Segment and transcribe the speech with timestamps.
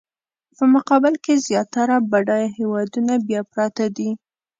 [0.55, 4.09] په مقابل کې زیاتره بډایه هېوادونه بیا پراته دي.